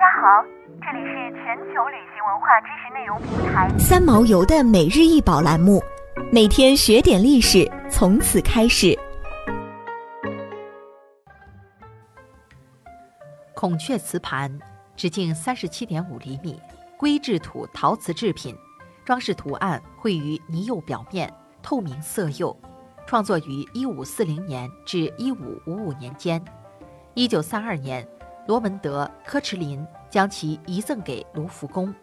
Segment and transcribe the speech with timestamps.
[0.00, 0.42] 家好，
[0.80, 5.78] 这里是全球旅行文化知识内容平台三毛游的每日一宝栏目，
[6.32, 8.98] 每天学点历史，从此开始。
[13.54, 14.58] 孔雀瓷盘，
[14.96, 16.58] 直径三十七点五厘米，
[16.96, 18.56] 硅质土陶瓷制品，
[19.04, 21.30] 装饰图案绘于泥釉表面，
[21.62, 22.58] 透明色釉，
[23.06, 26.42] 创作于一五四零年至一五五五年间。
[27.12, 28.08] 一九三二年。
[28.50, 31.94] 罗文德·科池林将其遗赠给卢浮宫。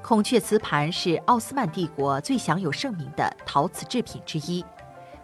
[0.00, 4.64] 孔雀瓷盘是奥斯曼帝国最享有盛名的陶瓷制品之一。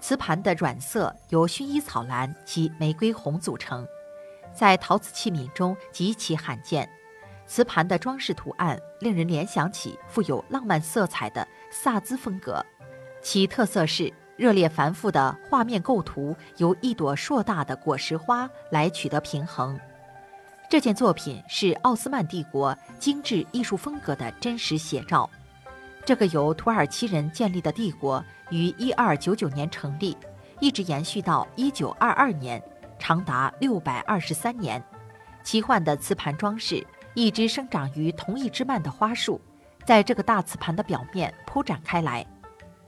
[0.00, 3.86] 瓷盘的软色由薰衣草蓝及玫瑰红组成，
[4.52, 6.90] 在陶瓷器皿中极其罕见。
[7.46, 12.66] 瓷盘的装饰图案令人联想起富有浪漫色彩的萨兹风格，
[13.22, 19.78] 其特色是热烈繁复的画面构图由一朵硕大的果实花来取得平衡。
[20.72, 25.28] 这件作品是奥斯曼帝国精致艺术风格的真实写照。
[26.02, 30.16] 这个由土耳其人建立的帝国于1299年成立，
[30.60, 32.62] 一直延续到1922年，
[32.98, 34.82] 长达623年。
[35.44, 39.38] 奇幻的瓷盘装饰，一只生长于同一枝蔓的花束，
[39.84, 42.26] 在这个大瓷盘的表面铺展开来。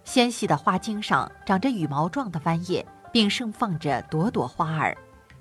[0.05, 2.83] 纤细的花茎上长着羽毛状的弯叶，
[3.13, 4.97] 并盛放着朵朵花儿，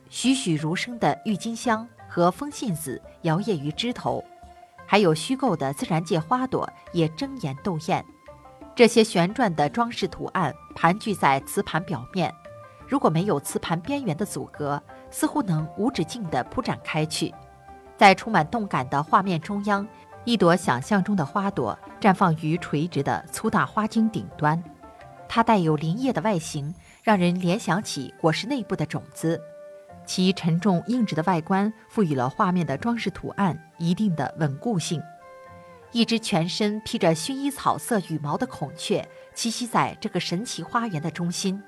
[0.10, 1.88] 栩栩如生的郁金香。
[2.14, 4.24] 和风信子摇曳于枝头，
[4.86, 8.06] 还有虚构的自然界花朵也争妍斗艳。
[8.76, 12.32] 这些旋转的装饰图案盘踞在瓷盘表面，
[12.88, 17.34] 如果没有瓷盘边缘的阻隔，似乎能无止境地铺展开去。
[17.98, 19.88] 在充满动感的画面中央，
[20.24, 24.64] 一朵想象中的花朵绽放于垂直的粗大花茎顶端，
[25.28, 29.42] 它带有鳞叶的外形，让人联想起果实内部的种子。
[30.06, 35.02] 其沉重硬质的外观赋予了画面的装饰图案一定的稳固性。
[35.92, 41.62] 一只全身披着薰衣草色羽毛的孔雀栖息在这个神奇花园的中心。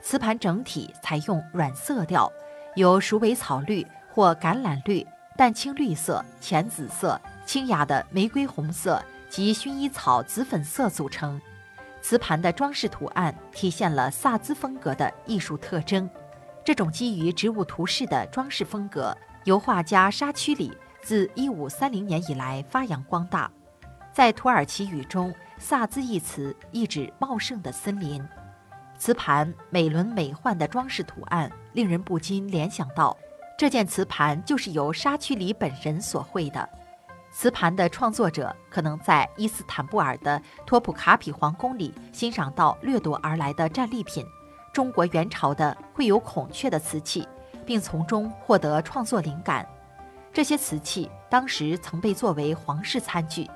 [0.00, 2.30] 瓷盘整体采用软色调，
[2.74, 5.06] 由鼠尾草绿或橄榄绿、
[5.36, 11.40] 淡青绿色、浅紫色、清雅的玫瑰红色及薰衣草紫粉色组成。
[12.00, 16.08] 瓷盘的装饰图案体现了萨兹风格的艺术特征。
[16.68, 20.70] 这种基于植物图式的装饰风格，由画家沙屈里
[21.00, 23.50] 自1530年以来发扬光大。
[24.12, 28.22] 在土耳其语中，“萨兹”一词意指茂盛的森林。
[28.98, 33.16] 瓷盘美轮美奂的装饰图案，令人不禁联想到，
[33.56, 36.68] 这件瓷盘就是由沙屈里本人所绘的。
[37.32, 44.22] 瓷盘的创作者可能在伊斯坦布尔的托普卡比皇宫里欣赏到掠夺而来的战利品。
[44.78, 47.26] 中国元朝的绘有孔雀的瓷器，
[47.66, 49.66] 并从中获得创作灵感。
[50.32, 53.50] 这些瓷器当时曾被作为皇室餐具。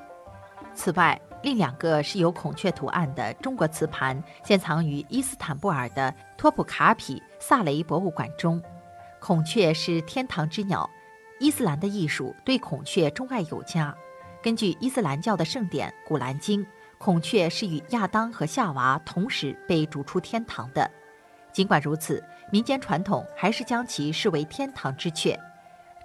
[0.75, 8.61] 此外，另两个是有孔雀图案的中国瓷盘现藏于伊斯坦布尔的托普卡皮萨雷博物馆中。
[9.21, 10.91] 孔雀是天堂之鸟，
[11.39, 13.95] 伊斯兰的艺术对孔雀钟爱有加。
[14.43, 16.65] 根据伊斯兰教的圣典《古兰经》，
[16.99, 20.91] 孔雀是与亚当和夏娃同时被逐出天堂的。
[21.53, 25.39] 尽管如此，民间传统还是将其视为天堂之雀。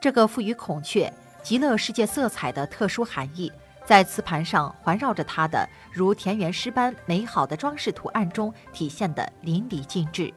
[0.02, 3.52] 这个赋予孔雀极乐世界色彩的特殊含义，
[3.86, 10.34] 在瓷盘上环绕着它的如田园诗般美好的装饰图案中体现得淋漓尽致。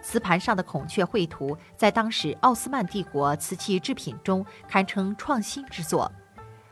[0.00, 6.10] 瓷盘上的孔雀绘图，在当时奥斯曼帝国瓷器制品中堪称创新之作，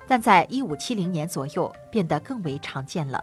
[0.07, 3.23] 但在一五七零年左右变得更为常见了。